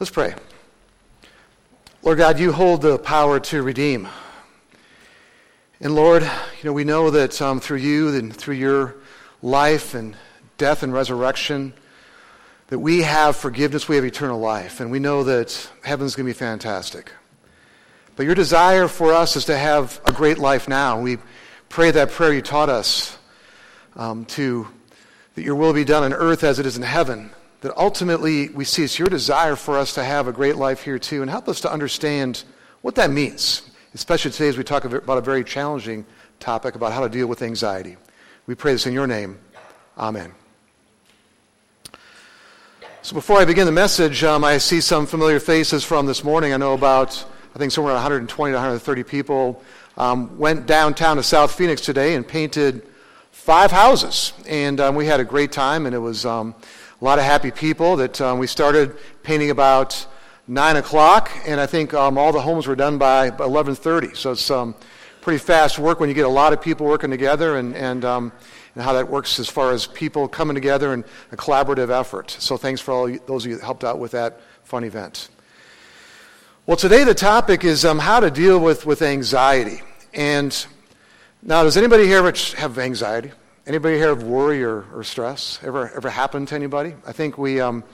[0.00, 0.34] Let's pray.
[2.02, 4.08] Lord God, you hold the power to redeem.
[5.78, 8.94] And Lord, you know, we know that um, through you and through your
[9.42, 10.16] life and
[10.56, 11.74] death and resurrection,
[12.68, 14.80] that we have forgiveness, we have eternal life.
[14.80, 17.12] And we know that heaven's going to be fantastic.
[18.16, 20.98] But your desire for us is to have a great life now.
[20.98, 21.18] We
[21.68, 23.18] pray that prayer you taught us
[23.96, 24.66] um, to,
[25.34, 27.32] that your will be done on earth as it is in heaven.
[27.60, 30.98] That ultimately we see it's your desire for us to have a great life here
[30.98, 31.22] too.
[31.22, 32.44] And help us to understand
[32.80, 36.06] what that means, especially today as we talk about a very challenging
[36.38, 37.96] topic about how to deal with anxiety.
[38.46, 39.38] We pray this in your name.
[39.98, 40.32] Amen.
[43.02, 46.52] So before I begin the message, um, I see some familiar faces from this morning.
[46.52, 49.62] I know about, I think somewhere 120 to 130 people
[49.96, 52.86] um, went downtown to South Phoenix today and painted
[53.30, 54.32] five houses.
[54.46, 56.54] And um, we had a great time, and it was um,
[57.00, 60.06] a lot of happy people that um, we started painting about
[60.46, 64.16] 9 o'clock, and I think um, all the homes were done by 11.30.
[64.16, 64.76] So it's
[65.20, 68.04] pretty fast work when you get a lot of people working together and, and
[68.74, 72.30] and how that works as far as people coming together and a collaborative effort.
[72.30, 75.28] So thanks for all those of you that helped out with that fun event.
[76.66, 79.82] Well, today the topic is um, how to deal with, with anxiety.
[80.14, 80.54] And
[81.42, 82.22] now, does anybody here
[82.56, 83.32] have anxiety?
[83.66, 85.58] Anybody here have worry or, or stress?
[85.62, 86.94] Ever, ever happened to anybody?
[87.06, 87.84] I think we, um,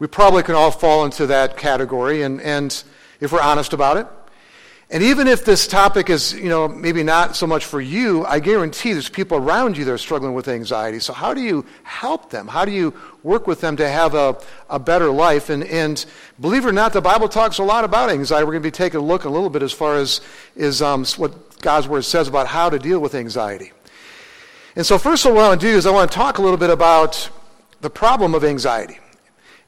[0.00, 2.22] we probably can all fall into that category.
[2.22, 2.82] And, and
[3.20, 4.06] if we're honest about it,
[4.90, 8.38] and even if this topic is, you know, maybe not so much for you, I
[8.38, 10.98] guarantee there's people around you that are struggling with anxiety.
[10.98, 12.48] So how do you help them?
[12.48, 12.92] How do you
[13.22, 14.36] work with them to have a,
[14.68, 15.48] a better life?
[15.48, 16.04] And, and
[16.40, 18.44] believe it or not, the Bible talks a lot about anxiety.
[18.44, 20.20] We're going to be taking a look a little bit as far as
[20.54, 23.72] is um, what God's Word says about how to deal with anxiety.
[24.76, 26.38] And so first of all, what I want to do is I want to talk
[26.38, 27.30] a little bit about
[27.80, 28.98] the problem of anxiety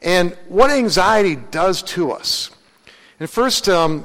[0.02, 2.50] and what anxiety does to us.
[3.20, 4.04] And first, um,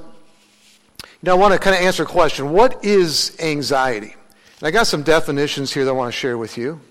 [1.23, 4.15] now, I want to kind of answer a question What is anxiety?
[4.59, 6.81] And I got some definitions here that I want to share with you.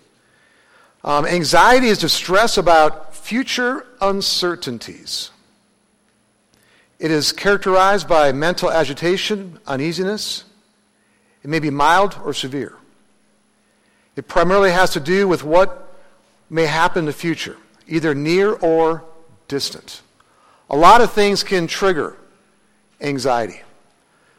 [1.03, 5.31] Um, anxiety is distress about future uncertainties.
[6.99, 10.45] It is characterized by mental agitation, uneasiness.
[11.43, 12.77] It may be mild or severe.
[14.21, 15.95] It primarily has to do with what
[16.51, 17.57] may happen in the future,
[17.89, 19.03] either near or
[19.49, 20.03] distant.
[20.69, 22.19] A lot of things can trigger
[23.01, 23.63] anxiety.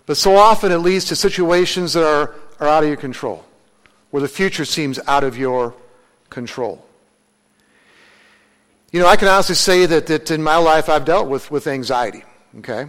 [0.06, 3.44] But so often it leads to situations that are, are out of your control,
[4.12, 5.74] where the future seems out of your
[6.30, 6.86] control.
[8.92, 11.66] You know, I can honestly say that, that in my life I've dealt with, with
[11.66, 12.24] anxiety,
[12.60, 12.86] okay?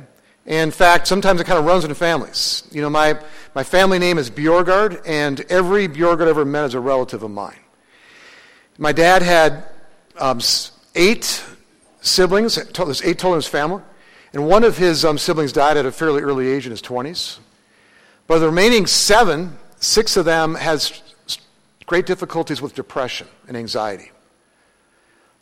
[0.47, 2.69] In fact, sometimes it kind of runs in families.
[2.73, 3.19] You know, my,
[3.55, 7.31] my family name is Bjorgard, and every Bjorgard I've ever met is a relative of
[7.31, 7.59] mine.
[8.77, 9.65] My dad had
[10.19, 10.41] um,
[10.95, 11.45] eight
[12.01, 13.83] siblings, there's eight total in his family.
[14.33, 17.39] And one of his um, siblings died at a fairly early age in his 20s.
[18.27, 21.03] But the remaining seven, six of them has
[21.87, 24.11] great difficulties with depression and anxiety.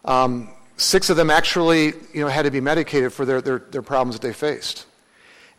[0.04, 3.82] Um, six of them actually you know, had to be medicated for their, their, their
[3.82, 4.86] problems that they faced.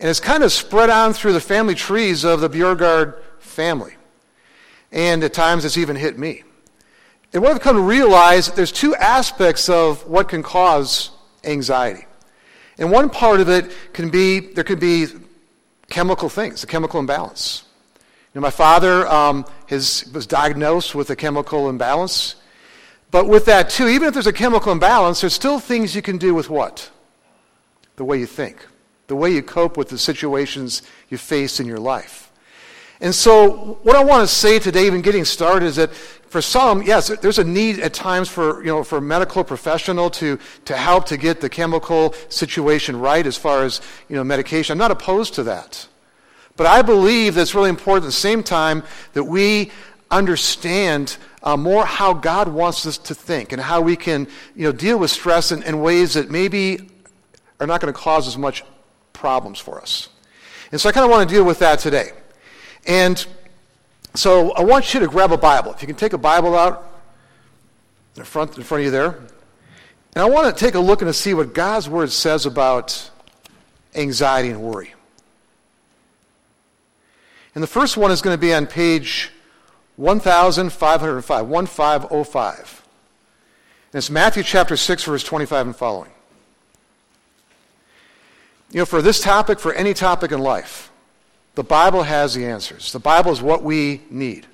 [0.01, 3.93] And it's kind of spread on through the family trees of the Bjorgard family.
[4.91, 6.41] And at times it's even hit me.
[7.33, 11.11] And what I've come to realize, there's two aspects of what can cause
[11.43, 12.07] anxiety.
[12.79, 15.05] And one part of it can be, there can be
[15.91, 17.63] chemical things, a chemical imbalance.
[18.33, 22.37] You know, my father um, was diagnosed with a chemical imbalance.
[23.11, 26.17] But with that, too, even if there's a chemical imbalance, there's still things you can
[26.17, 26.89] do with what?
[27.97, 28.65] The way you think,
[29.11, 32.31] the way you cope with the situations you face in your life.
[33.01, 36.81] And so, what I want to say today, even getting started, is that for some,
[36.81, 40.77] yes, there's a need at times for, you know, for a medical professional to, to
[40.77, 44.71] help to get the chemical situation right as far as, you know, medication.
[44.71, 45.89] I'm not opposed to that.
[46.55, 49.71] But I believe that it's really important at the same time that we
[50.09, 54.25] understand uh, more how God wants us to think and how we can,
[54.55, 56.87] you know, deal with stress in, in ways that maybe
[57.61, 58.63] are not going to cause as much
[59.21, 60.09] problems for us.
[60.71, 62.09] And so I kind of want to deal with that today.
[62.87, 63.23] And
[64.15, 65.71] so I want you to grab a Bible.
[65.71, 66.83] If you can take a Bible out
[68.17, 69.19] in front, in front of you there.
[70.15, 73.11] And I want to take a look and to see what God's Word says about
[73.95, 74.93] anxiety and worry.
[77.53, 79.29] And the first one is going to be on page
[79.97, 81.01] 1505,
[81.47, 82.87] 1505.
[83.93, 86.11] And it's Matthew chapter 6, verse 25 and following.
[88.71, 90.91] You know, for this topic, for any topic in life,
[91.55, 92.91] the Bible has the answers.
[92.91, 94.47] The Bible is what we need.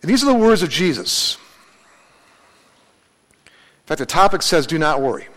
[0.00, 1.36] And these are the words of Jesus.
[3.46, 5.28] In fact, the topic says, Do not worry.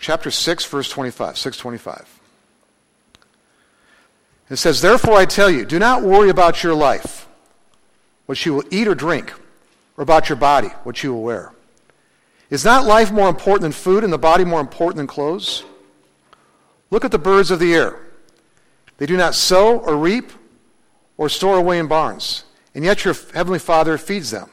[0.00, 2.20] chapter 6, verse 25, 625.
[4.48, 7.28] It says, Therefore I tell you, do not worry about your life,
[8.26, 9.32] what you will eat or drink,
[9.96, 11.52] or about your body, what you will wear.
[12.50, 15.64] Is not life more important than food and the body more important than clothes?
[16.90, 18.00] Look at the birds of the air.
[18.98, 20.32] They do not sow or reap
[21.16, 22.44] or store away in barns,
[22.74, 24.50] and yet your heavenly Father feeds them.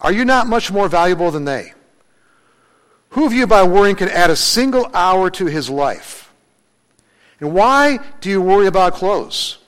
[0.00, 1.72] Are you not much more valuable than they?
[3.10, 6.32] Who of you by worrying can add a single hour to his life?
[7.40, 9.58] And why do you worry about clothes?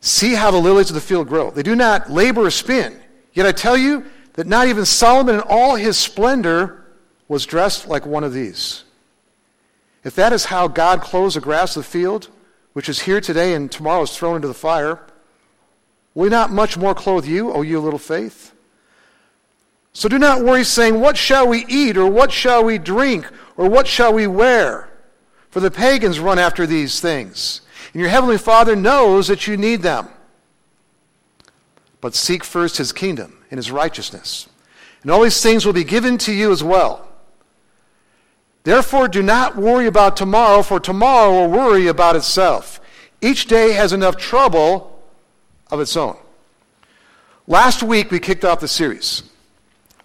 [0.00, 1.50] See how the lilies of the field grow.
[1.50, 3.00] They do not labor or spin.
[3.32, 4.04] Yet I tell you
[4.36, 6.84] that not even Solomon in all his splendor
[7.26, 8.84] was dressed like one of these.
[10.04, 12.28] If that is how God clothes the grass of the field,
[12.74, 15.00] which is here today and tomorrow is thrown into the fire,
[16.14, 18.52] will not much more clothe you, O you little faith?
[19.94, 23.68] So do not worry, saying, What shall we eat, or what shall we drink, or
[23.68, 24.90] what shall we wear?
[25.48, 27.62] For the pagans run after these things,
[27.94, 30.08] and your heavenly Father knows that you need them.
[32.02, 34.48] But seek first his kingdom and his righteousness,
[35.02, 37.06] and all these things will be given to you as well.
[38.64, 42.80] Therefore, do not worry about tomorrow, for tomorrow will worry about itself.
[43.20, 45.00] Each day has enough trouble
[45.70, 46.16] of its own.
[47.46, 49.22] Last week, we kicked off the series,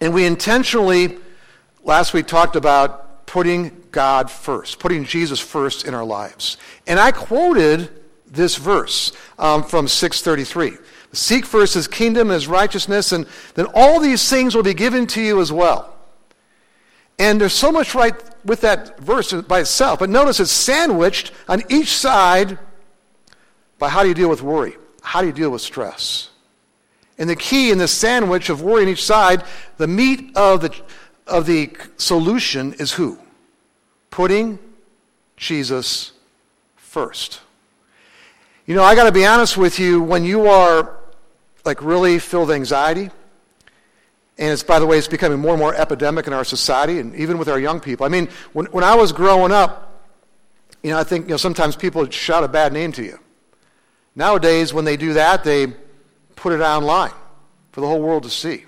[0.00, 1.18] and we intentionally,
[1.82, 6.56] last week, talked about putting God first, putting Jesus first in our lives.
[6.86, 7.90] And I quoted
[8.26, 10.76] this verse um, from 633.
[11.12, 15.06] Seek first his kingdom and his righteousness, and then all these things will be given
[15.08, 15.94] to you as well.
[17.18, 18.14] And there's so much right
[18.44, 19.98] with that verse by itself.
[19.98, 22.58] But notice it's sandwiched on each side
[23.78, 24.76] by how do you deal with worry?
[25.02, 26.30] How do you deal with stress?
[27.18, 29.44] And the key in this sandwich of worry on each side,
[29.76, 30.74] the meat of the,
[31.26, 33.18] of the solution is who?
[34.12, 34.58] putting
[35.36, 36.12] Jesus
[36.76, 37.40] first.
[38.66, 40.96] You know, I got to be honest with you, when you are
[41.64, 43.10] like really filled anxiety,
[44.38, 47.14] and it's, by the way, it's becoming more and more epidemic in our society and
[47.14, 48.06] even with our young people.
[48.06, 50.02] I mean, when, when I was growing up,
[50.82, 53.18] you know, I think, you know, sometimes people shout a bad name to you.
[54.16, 55.68] Nowadays, when they do that, they
[56.34, 57.12] put it online
[57.70, 58.64] for the whole world to see.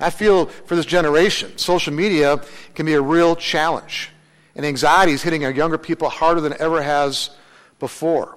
[0.00, 2.40] I feel for this generation, social media
[2.74, 4.10] can be a real challenge.
[4.54, 7.30] And anxiety is hitting our younger people harder than it ever has
[7.78, 8.36] before.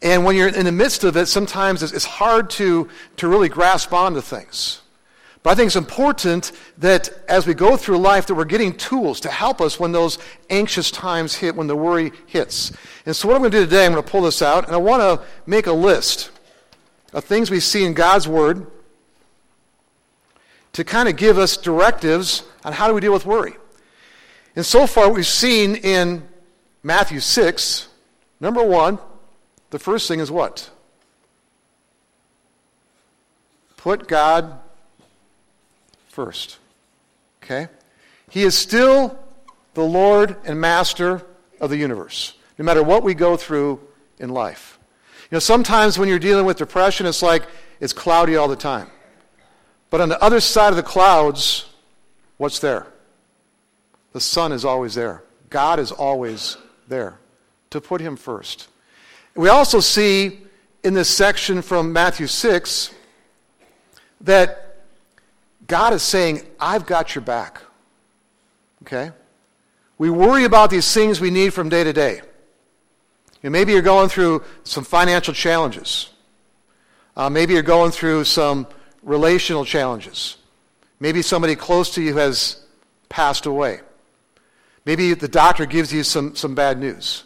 [0.00, 3.92] And when you're in the midst of it, sometimes it's hard to, to really grasp
[3.92, 4.80] onto things.
[5.42, 9.20] But I think it's important that as we go through life that we're getting tools
[9.20, 10.18] to help us when those
[10.50, 12.72] anxious times hit, when the worry hits.
[13.06, 14.74] And so what I'm going to do today, I'm going to pull this out, and
[14.74, 16.30] I want to make a list
[17.12, 18.66] of things we see in God's Word
[20.72, 23.54] to kind of give us directives on how do we deal with worry.
[24.54, 26.28] And so far, we've seen in
[26.82, 27.88] Matthew 6,
[28.40, 28.98] number one,
[29.70, 30.70] the first thing is what?
[33.76, 34.58] Put God
[36.08, 36.58] first.
[37.42, 37.68] Okay?
[38.30, 39.18] He is still
[39.74, 41.22] the Lord and Master
[41.60, 43.80] of the universe, no matter what we go through
[44.18, 44.78] in life.
[45.30, 47.44] You know, sometimes when you're dealing with depression, it's like
[47.80, 48.88] it's cloudy all the time.
[49.90, 51.66] But on the other side of the clouds,
[52.36, 52.86] what's there?
[54.12, 55.22] The sun is always there.
[55.50, 56.56] God is always
[56.88, 57.18] there
[57.70, 58.68] to put him first.
[59.38, 60.40] We also see
[60.82, 62.92] in this section from Matthew 6
[64.22, 64.78] that
[65.68, 67.60] God is saying, I've got your back.
[68.82, 69.12] Okay?
[69.96, 72.22] We worry about these things we need from day to day.
[73.44, 76.10] And maybe you're going through some financial challenges.
[77.16, 78.66] Uh, maybe you're going through some
[79.04, 80.36] relational challenges.
[80.98, 82.66] Maybe somebody close to you has
[83.08, 83.82] passed away.
[84.84, 87.22] Maybe the doctor gives you some, some bad news.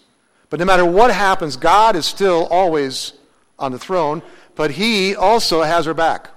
[0.53, 3.15] But no matter what happens, God is still always
[3.59, 4.21] on the throne,
[4.55, 6.29] but He also has her back.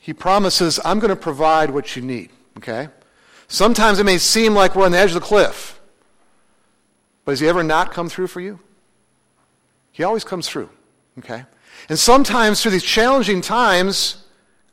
[0.00, 2.30] He promises, I'm going to provide what you need.
[2.56, 2.88] Okay?
[3.46, 5.78] Sometimes it may seem like we're on the edge of the cliff.
[7.26, 8.58] But has he ever not come through for you?
[9.92, 10.70] He always comes through.
[11.18, 11.44] Okay?
[11.90, 14.22] And sometimes through these challenging times,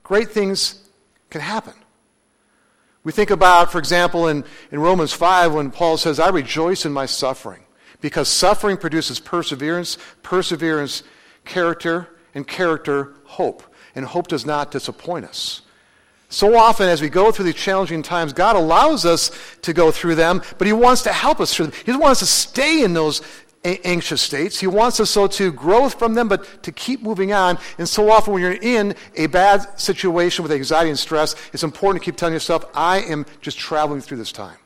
[0.03, 0.79] great things
[1.29, 1.73] can happen.
[3.03, 6.93] We think about, for example, in, in Romans 5 when Paul says, I rejoice in
[6.93, 7.63] my suffering
[7.99, 11.03] because suffering produces perseverance, perseverance,
[11.45, 13.63] character, and character, hope.
[13.95, 15.61] And hope does not disappoint us.
[16.29, 19.29] So often, as we go through these challenging times, God allows us
[19.61, 21.75] to go through them, but He wants to help us through them.
[21.75, 23.21] He doesn't want us to stay in those
[23.63, 24.59] anxious states.
[24.59, 27.57] He wants us so to grow from them, but to keep moving on.
[27.77, 32.03] And so often, when you're in a bad situation with anxiety and stress, it's important
[32.03, 34.57] to keep telling yourself, I am just traveling through this time.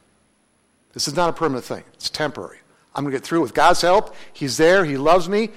[0.94, 2.58] This is not a permanent thing, it's temporary.
[2.96, 4.16] I'm going to get through it with God's help.
[4.34, 5.50] He's there, He loves me.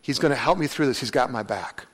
[0.00, 1.00] He's going to help me through this.
[1.00, 1.84] He's got my back.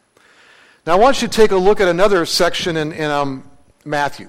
[0.87, 3.49] Now, I want you to take a look at another section in, in um,
[3.85, 4.28] Matthew.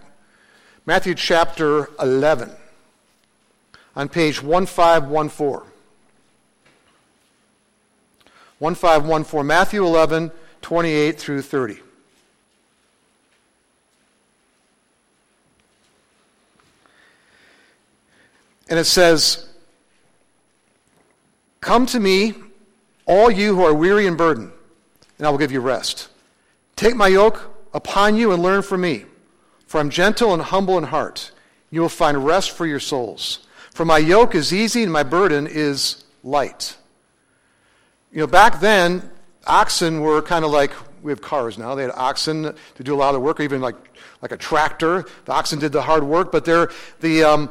[0.85, 2.51] Matthew chapter 11,
[3.95, 5.72] on page 1514.
[8.63, 11.79] 1514, Matthew 11, 28 through 30.
[18.69, 19.49] And it says,
[21.59, 22.35] Come to me,
[23.05, 24.53] all you who are weary and burdened,
[25.17, 26.07] and I will give you rest.
[26.77, 29.03] Take my yoke upon you and learn from me,
[29.67, 31.33] for I'm gentle and humble in heart.
[31.69, 33.45] You will find rest for your souls.
[33.71, 36.77] For my yoke is easy and my burden is light.
[38.13, 39.09] You know, back then,
[39.47, 41.73] oxen were kind of like we have cars now.
[41.73, 43.75] They had oxen to do a lot of the work, or even like,
[44.21, 45.03] like a tractor.
[45.25, 47.49] The oxen did the hard work, but the, um,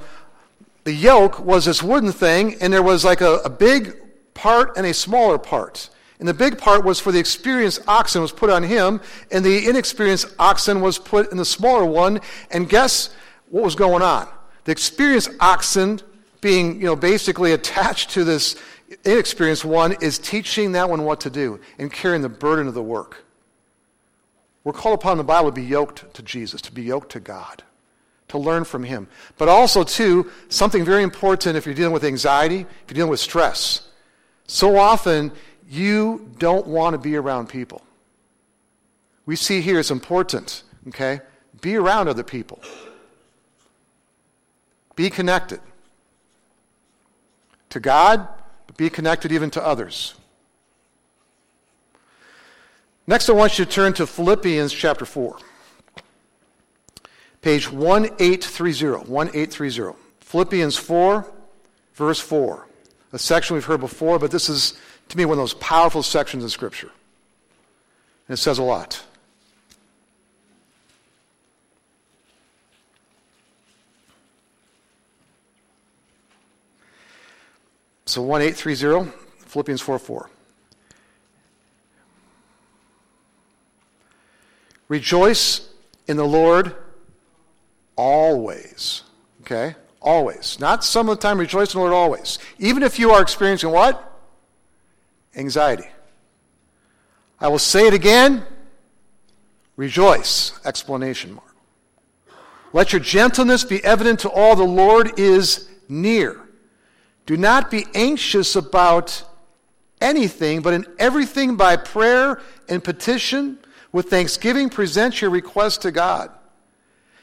[0.85, 3.97] the yoke was this wooden thing, and there was like a, a big
[4.35, 5.91] part and a smaller part.
[6.21, 9.01] And the big part was for the experienced oxen was put on him,
[9.33, 12.21] and the inexperienced oxen was put in the smaller one.
[12.53, 13.13] And guess
[13.51, 14.29] what was going on?
[14.63, 16.01] The experienced oxen
[16.41, 18.55] being, you know, basically attached to this
[19.05, 22.83] inexperienced one is teaching that one what to do and carrying the burden of the
[22.83, 23.25] work.
[24.65, 27.21] We're called upon in the Bible to be yoked to Jesus, to be yoked to
[27.21, 27.63] God,
[28.29, 29.09] to learn from Him.
[29.39, 33.21] But also, too, something very important if you're dealing with anxiety, if you're dealing with
[33.21, 33.89] stress.
[34.47, 35.33] So often,
[35.69, 37.83] you don't want to be around people.
[39.27, 41.21] We see here it's important, okay?
[41.61, 42.61] Be around other people.
[44.95, 45.61] Be connected
[47.71, 48.29] to God,
[48.77, 50.15] be connected even to others.
[53.07, 55.37] Next, I want you to turn to Philippians chapter 4.
[57.41, 59.11] Page 1830.
[59.11, 59.99] 1830.
[60.21, 61.27] Philippians 4,
[61.95, 62.67] verse 4.
[63.13, 66.43] A section we've heard before, but this is, to me, one of those powerful sections
[66.43, 66.91] in Scripture.
[68.29, 69.05] And it says a lot.
[78.13, 79.11] So 1830,
[79.47, 80.31] Philippians 4 4.
[84.89, 85.71] Rejoice
[86.07, 86.77] in the Lord
[87.97, 89.05] always.
[89.41, 89.77] Okay?
[90.03, 90.61] Always.
[90.61, 92.39] Not some of the time, rejoice in the Lord always.
[92.59, 94.13] Even if you are experiencing what?
[95.35, 95.89] Anxiety.
[97.41, 98.45] I will say it again.
[99.77, 100.61] Rejoice!
[100.67, 101.57] Explanation mark.
[102.75, 104.55] Let your gentleness be evident to all.
[104.55, 106.42] The Lord is near.
[107.27, 109.25] Do not be anxious about
[110.01, 113.59] anything, but in everything by prayer and petition,
[113.93, 116.31] with thanksgiving, present your requests to God.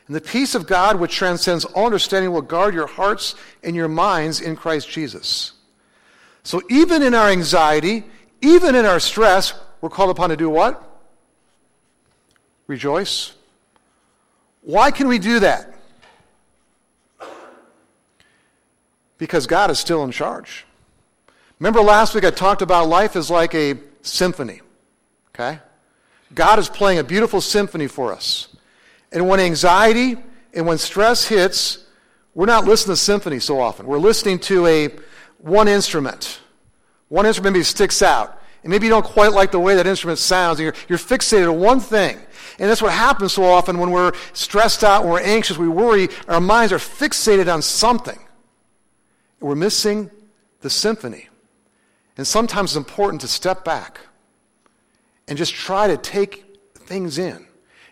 [0.07, 3.87] And the peace of God, which transcends all understanding, will guard your hearts and your
[3.87, 5.53] minds in Christ Jesus.
[6.43, 8.05] So even in our anxiety,
[8.41, 10.83] even in our stress, we're called upon to do what?
[12.67, 13.33] Rejoice.
[14.61, 15.73] Why can we do that?
[19.19, 20.65] Because God is still in charge.
[21.59, 24.61] Remember last week I talked about life is like a symphony.
[25.35, 25.59] Okay?
[26.33, 28.47] God is playing a beautiful symphony for us.
[29.11, 30.17] And when anxiety
[30.53, 31.85] and when stress hits,
[32.33, 33.85] we're not listening to symphony so often.
[33.85, 34.89] We're listening to a
[35.39, 36.39] one instrument.
[37.09, 38.41] One instrument maybe sticks out.
[38.63, 40.59] And maybe you don't quite like the way that instrument sounds.
[40.59, 42.17] You're, you're fixated on one thing.
[42.59, 46.09] And that's what happens so often when we're stressed out, when we're anxious, we worry,
[46.27, 48.19] our minds are fixated on something.
[49.39, 50.11] We're missing
[50.61, 51.29] the symphony.
[52.17, 53.99] And sometimes it's important to step back
[55.27, 57.45] and just try to take things in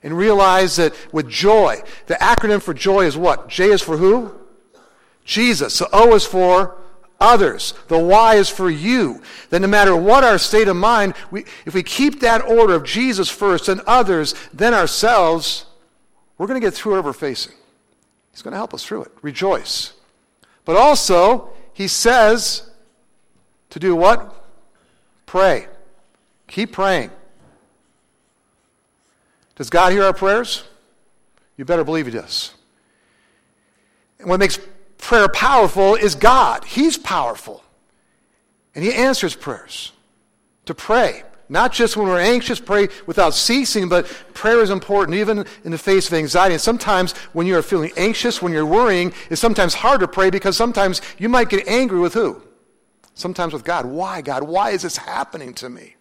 [0.03, 3.47] and realize that with joy, the acronym for joy is what?
[3.47, 4.33] J is for who?
[5.23, 5.79] Jesus.
[5.79, 6.77] The O is for
[7.19, 7.73] others.
[7.87, 9.21] The Y is for you.
[9.49, 12.83] That no matter what our state of mind, we, if we keep that order of
[12.83, 15.65] Jesus first and others, then ourselves,
[16.37, 17.53] we're going to get through whatever we're facing.
[18.31, 19.11] He's going to help us through it.
[19.21, 19.93] Rejoice.
[20.67, 22.69] But also, he says
[23.69, 24.35] to do what?
[25.25, 25.65] Pray.
[26.47, 27.09] Keep praying.
[29.55, 30.65] Does God hear our prayers?
[31.55, 32.53] You better believe He does.
[34.19, 34.59] And what makes
[34.97, 36.65] prayer powerful is God.
[36.65, 37.63] He's powerful.
[38.75, 39.93] And He answers prayers.
[40.65, 41.23] To pray.
[41.49, 45.77] Not just when we're anxious, pray without ceasing, but prayer is important even in the
[45.77, 46.55] face of anxiety.
[46.55, 50.57] And sometimes when you're feeling anxious, when you're worrying, it's sometimes hard to pray because
[50.57, 52.41] sometimes you might get angry with who?
[53.17, 53.85] sometimes with God.
[53.85, 54.43] Why, God?
[54.43, 55.95] Why is this happening to me?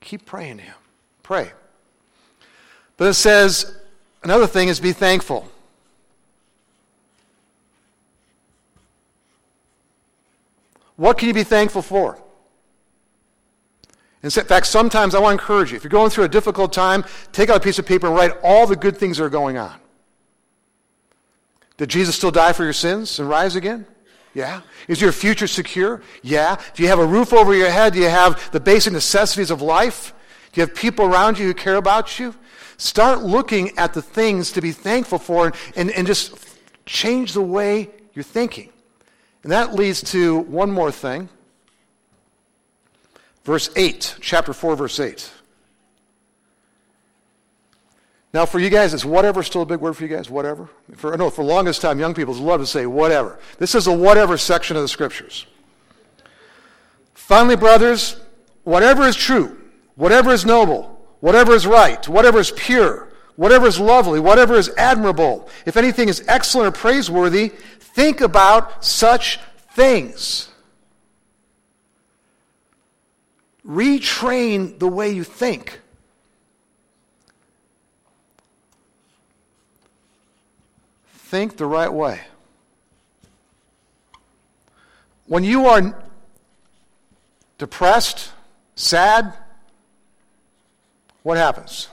[0.00, 0.74] Keep praying to Him.
[1.22, 1.52] Pray.
[2.96, 3.76] But it says,
[4.22, 5.48] another thing is be thankful.
[10.96, 12.20] What can you be thankful for?
[14.24, 17.04] In fact, sometimes I want to encourage you if you're going through a difficult time,
[17.32, 19.58] take out a piece of paper and write all the good things that are going
[19.58, 19.78] on.
[21.76, 23.84] Did Jesus still die for your sins and rise again?
[24.32, 24.62] Yeah.
[24.88, 26.00] Is your future secure?
[26.22, 26.56] Yeah.
[26.72, 27.92] Do you have a roof over your head?
[27.92, 30.14] Do you have the basic necessities of life?
[30.52, 32.34] Do you have people around you who care about you?
[32.78, 36.34] Start looking at the things to be thankful for and, and, and just
[36.86, 38.70] change the way you're thinking.
[39.42, 41.28] And that leads to one more thing.
[43.44, 45.30] Verse 8, chapter 4, verse 8.
[48.32, 50.28] Now, for you guys, is whatever still a big word for you guys?
[50.28, 50.68] Whatever?
[50.96, 53.38] For, no, for the longest time, young people love to say whatever.
[53.58, 55.46] This is a whatever section of the scriptures.
[57.12, 58.20] Finally, brothers,
[58.64, 59.56] whatever is true,
[59.94, 65.48] whatever is noble, whatever is right, whatever is pure, whatever is lovely, whatever is admirable,
[65.64, 69.38] if anything is excellent or praiseworthy, think about such
[69.74, 70.48] things.
[73.66, 75.80] Retrain the way you think.
[81.06, 82.20] Think the right way.
[85.26, 85.96] When you are
[87.56, 88.32] depressed,
[88.76, 89.32] sad,
[91.22, 91.88] what happens?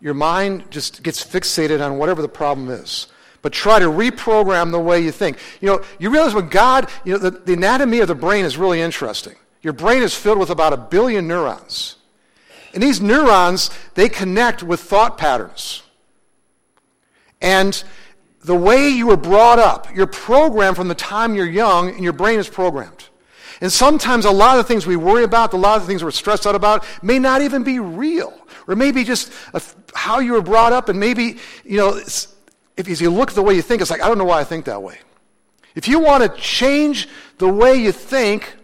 [0.00, 3.06] Your mind just gets fixated on whatever the problem is.
[3.42, 5.38] But try to reprogram the way you think.
[5.60, 8.56] You know, you realize when God, you know, the, the anatomy of the brain is
[8.56, 9.34] really interesting.
[9.62, 11.96] Your brain is filled with about a billion neurons.
[12.72, 15.82] And these neurons, they connect with thought patterns.
[17.42, 17.82] And
[18.42, 22.12] the way you were brought up, you're programmed from the time you're young, and your
[22.12, 23.08] brain is programmed.
[23.60, 26.02] And sometimes a lot of the things we worry about, a lot of the things
[26.02, 28.32] we're stressed out about, may not even be real.
[28.66, 29.60] Or maybe just a,
[29.94, 32.00] how you were brought up, and maybe, you know,
[32.76, 34.44] if you look at the way you think, it's like, I don't know why I
[34.44, 34.98] think that way.
[35.74, 38.54] If you want to change the way you think,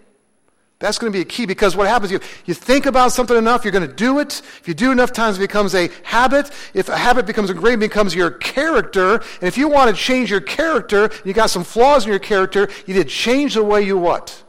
[0.79, 3.65] that's going to be a key because what happens, you, you think about something enough,
[3.65, 4.43] you're going to do it.
[4.61, 6.51] If you do enough times, it becomes a habit.
[6.75, 9.15] If a habit becomes ingrained, becomes your character.
[9.15, 12.69] And if you want to change your character, you got some flaws in your character,
[12.87, 14.43] you did change the way you what?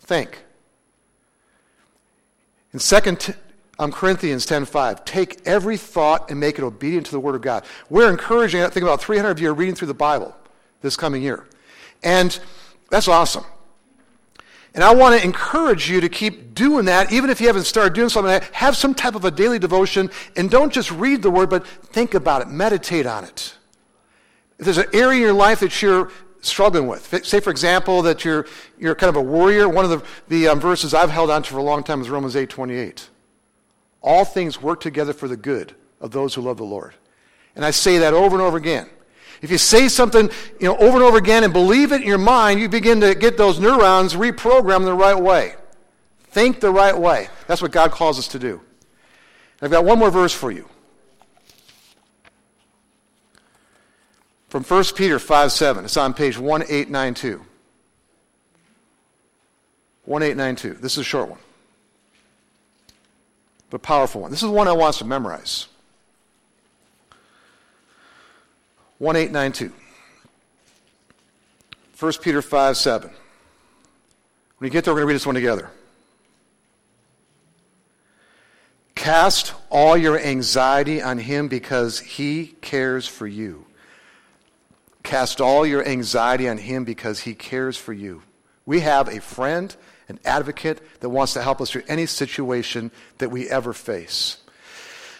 [0.00, 0.42] Think.
[2.72, 3.16] In 2
[3.78, 7.64] um, Corinthians 10.5, take every thought and make it obedient to the Word of God.
[7.88, 10.36] We're encouraging, I think about 300 of you are reading through the Bible
[10.82, 11.46] this coming year.
[12.02, 12.36] And
[12.90, 13.44] that's awesome.
[14.74, 17.92] And I want to encourage you to keep doing that, even if you haven't started
[17.92, 18.40] doing something.
[18.52, 22.14] Have some type of a daily devotion, and don't just read the word, but think
[22.14, 23.56] about it, meditate on it.
[24.58, 28.24] If there's an area in your life that you're struggling with, say, for example, that
[28.24, 28.46] you're,
[28.78, 31.50] you're kind of a warrior, one of the, the um, verses I've held on to
[31.50, 33.08] for a long time is Romans 8 28.
[34.02, 36.94] All things work together for the good of those who love the Lord.
[37.56, 38.88] And I say that over and over again.
[39.42, 42.18] If you say something you know, over and over again and believe it in your
[42.18, 45.54] mind, you begin to get those neurons reprogrammed the right way.
[46.24, 47.28] Think the right way.
[47.46, 48.60] That's what God calls us to do.
[49.62, 50.68] I've got one more verse for you.
[54.48, 55.84] From 1 Peter 5 7.
[55.84, 57.44] It's on page 1892.
[60.04, 60.80] 1892.
[60.80, 61.38] This is a short one,
[63.70, 64.30] but powerful one.
[64.30, 65.68] This is one I want us to memorize.
[69.00, 69.72] 1892.
[71.98, 73.10] 1 Peter 5 7.
[74.58, 75.70] When you get there, we're going to read this one together.
[78.94, 83.64] Cast all your anxiety on him because he cares for you.
[85.02, 88.22] Cast all your anxiety on him because he cares for you.
[88.66, 89.74] We have a friend,
[90.10, 94.36] an advocate that wants to help us through any situation that we ever face.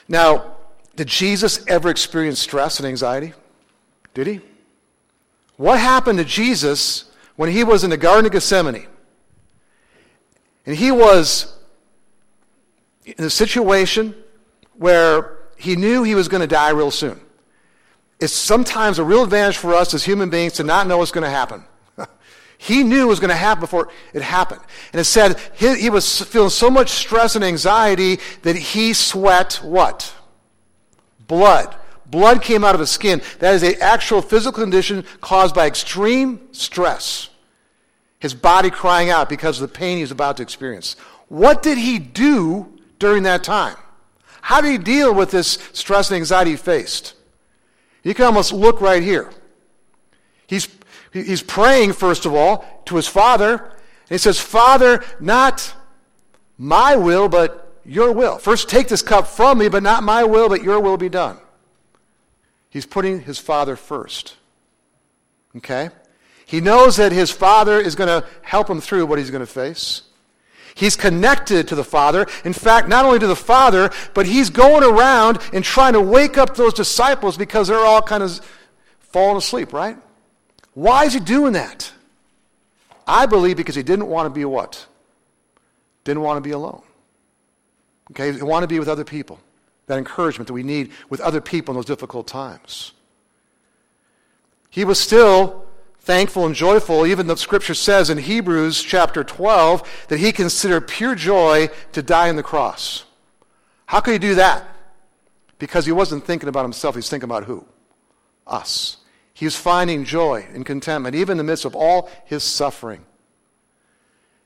[0.07, 0.57] Now,
[0.97, 3.33] did Jesus ever experience stress and anxiety?
[4.14, 4.40] Did he?
[5.57, 7.05] What happened to Jesus
[7.37, 8.87] when he was in the Garden of Gethsemane?
[10.66, 11.57] And he was
[13.05, 14.14] in a situation
[14.75, 17.20] where he knew he was going to die real soon.
[18.20, 21.25] It's sometimes a real advantage for us as human beings to not know what's going
[21.25, 21.64] to happen.
[22.59, 24.61] he knew it was going to happen before it happened.
[24.92, 29.61] And it said he, he was feeling so much stress and anxiety that he sweat
[29.62, 30.14] what?
[31.27, 31.75] Blood.
[32.11, 33.23] Blood came out of his skin.
[33.38, 37.29] That is an actual physical condition caused by extreme stress.
[38.18, 40.96] His body crying out because of the pain he was about to experience.
[41.29, 43.77] What did he do during that time?
[44.42, 47.14] How did he deal with this stress and anxiety he faced?
[48.03, 49.31] You can almost look right here.
[50.46, 50.68] He's
[51.12, 53.55] He's praying, first of all, to his Father.
[53.55, 55.75] And he says, Father, not
[56.57, 58.38] my will, but your will.
[58.38, 61.38] First, take this cup from me, but not my will, but your will be done.
[62.70, 64.37] He's putting his Father first.
[65.56, 65.90] Okay?
[66.46, 69.46] He knows that his Father is going to help him through what he's going to
[69.46, 70.02] face.
[70.74, 72.26] He's connected to the Father.
[72.44, 76.38] In fact, not only to the Father, but he's going around and trying to wake
[76.38, 78.40] up those disciples because they're all kind of
[79.00, 79.96] falling asleep, right?
[80.74, 81.92] Why is he doing that?
[83.06, 84.87] I believe because he didn't want to be what?
[86.04, 86.83] Didn't want to be alone.
[88.12, 89.40] Okay, he wanted to be with other people.
[89.90, 92.92] That encouragement that we need with other people in those difficult times.
[94.70, 95.64] He was still
[95.98, 101.16] thankful and joyful, even though scripture says in Hebrews chapter 12 that he considered pure
[101.16, 103.03] joy to die on the cross.
[103.87, 104.64] How could he do that?
[105.59, 107.64] Because he wasn't thinking about himself, he was thinking about who?
[108.46, 108.98] Us.
[109.35, 113.05] He was finding joy and contentment, even in the midst of all his suffering.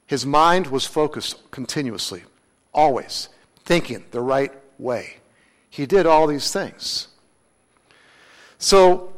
[0.06, 2.22] His mind was focused continuously,
[2.72, 3.28] always,
[3.66, 5.18] thinking the right way.
[5.74, 7.08] He did all these things.
[8.58, 9.12] So,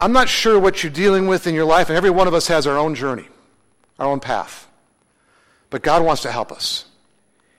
[0.00, 2.46] I'm not sure what you're dealing with in your life, and every one of us
[2.46, 3.28] has our own journey,
[3.98, 4.66] our own path.
[5.68, 6.86] But God wants to help us.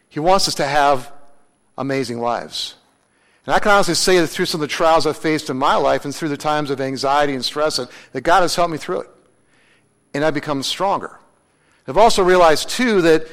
[0.09, 1.11] He wants us to have
[1.77, 2.73] amazing lives.
[3.45, 5.75] And I can honestly say that through some of the trials I've faced in my
[5.75, 7.79] life and through the times of anxiety and stress,
[8.13, 9.09] that God has helped me through it.
[10.15, 11.19] And I've become stronger.
[11.87, 13.27] I've also realized, too, that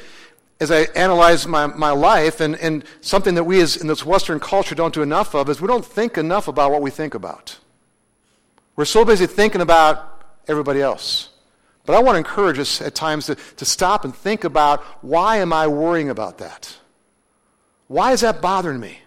[0.59, 4.39] as I analyze my, my life, and, and something that we as in this Western
[4.39, 7.57] culture don't do enough of, is we don't think enough about what we think about.
[8.75, 11.29] We're so busy thinking about everybody else.
[11.85, 15.37] But I want to encourage us at times to, to stop and think about why
[15.37, 16.75] am I worrying about that?
[17.87, 18.99] Why is that bothering me?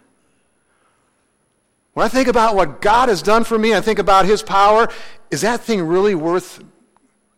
[1.92, 4.88] When I think about what God has done for me, I think about His power,
[5.30, 6.62] is that thing really worth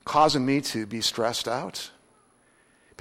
[0.05, 1.91] causing me to be stressed out?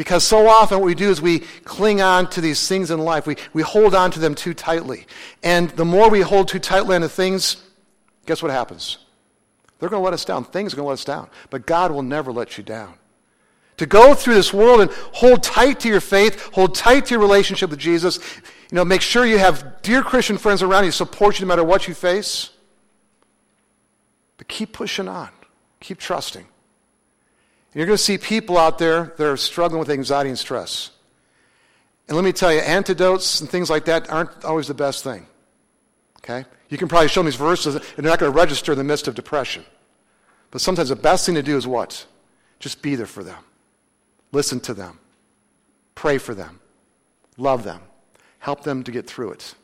[0.01, 3.27] Because so often what we do is we cling on to these things in life.
[3.27, 5.05] We, we hold on to them too tightly.
[5.43, 7.63] And the more we hold too tightly on to things,
[8.25, 8.97] guess what happens?
[9.77, 10.43] They're going to let us down.
[10.43, 11.29] Things are going to let us down.
[11.51, 12.95] But God will never let you down.
[13.77, 17.21] To go through this world and hold tight to your faith, hold tight to your
[17.21, 18.17] relationship with Jesus,
[18.71, 21.63] you know, make sure you have dear Christian friends around you support you no matter
[21.63, 22.49] what you face.
[24.37, 25.29] But keep pushing on.
[25.79, 26.47] Keep trusting.
[27.73, 30.91] You're going to see people out there that are struggling with anxiety and stress.
[32.07, 35.25] And let me tell you, antidotes and things like that aren't always the best thing.
[36.17, 36.45] Okay?
[36.69, 38.83] You can probably show them these verses, and they're not going to register in the
[38.83, 39.63] midst of depression.
[40.51, 42.05] But sometimes the best thing to do is what?
[42.59, 43.41] Just be there for them.
[44.31, 44.99] Listen to them.
[45.95, 46.59] Pray for them.
[47.37, 47.81] Love them
[48.41, 49.55] help them to get through it.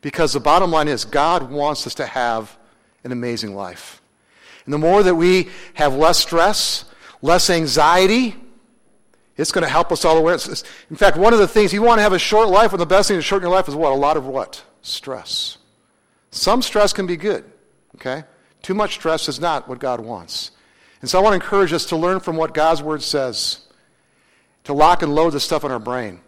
[0.00, 2.56] Because the bottom line is, God wants us to have
[3.04, 4.00] an amazing life.
[4.64, 6.84] And the more that we have less stress,
[7.22, 8.36] less anxiety,
[9.36, 10.36] it's going to help us all the way.
[10.90, 12.86] In fact, one of the things, you want to have a short life, and the
[12.86, 13.92] best thing to shorten your life is what?
[13.92, 14.64] A lot of what?
[14.82, 15.58] Stress.
[16.30, 17.44] Some stress can be good,
[17.96, 18.24] okay?
[18.62, 20.50] Too much stress is not what God wants.
[21.00, 23.60] And so I want to encourage us to learn from what God's Word says,
[24.64, 26.20] to lock and load the stuff in our brain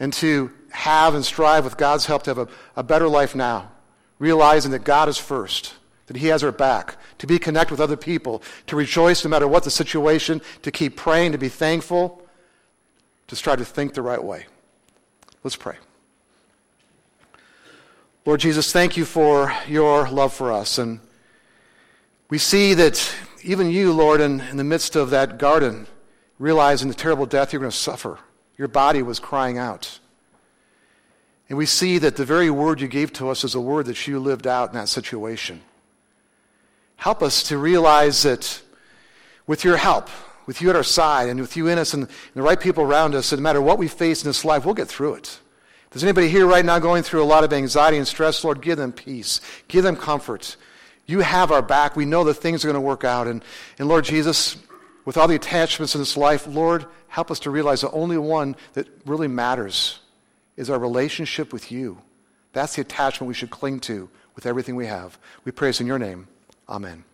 [0.00, 3.70] and to have and strive with God's help to have a, a better life now,
[4.18, 5.74] realizing that God is first,
[6.12, 9.48] that He has our back, to be connected with other people, to rejoice no matter
[9.48, 12.22] what the situation, to keep praying, to be thankful,
[13.28, 14.46] to try to think the right way.
[15.42, 15.76] Let's pray.
[18.26, 20.78] Lord Jesus, thank you for your love for us.
[20.78, 21.00] And
[22.28, 25.86] we see that even you, Lord, in, in the midst of that garden,
[26.38, 28.18] realizing the terrible death you're going to suffer
[28.58, 29.98] your body was crying out.
[31.48, 34.06] And we see that the very word you gave to us is a word that
[34.06, 35.62] you lived out in that situation.
[36.96, 38.62] Help us to realize that
[39.46, 40.08] with your help,
[40.46, 43.14] with you at our side, and with you in us and the right people around
[43.14, 45.38] us, no matter what we face in this life, we'll get through it.
[45.86, 48.62] If there's anybody here right now going through a lot of anxiety and stress, Lord,
[48.62, 49.40] give them peace.
[49.68, 50.56] Give them comfort.
[51.06, 51.96] You have our back.
[51.96, 53.26] We know that things are going to work out.
[53.26, 53.44] And,
[53.78, 54.56] and Lord Jesus,
[55.04, 58.56] with all the attachments in this life, Lord, help us to realize the only one
[58.72, 59.98] that really matters
[60.56, 61.98] is our relationship with you.
[62.52, 65.18] That's the attachment we should cling to with everything we have.
[65.44, 66.28] We praise in your name.
[66.68, 67.04] Amen.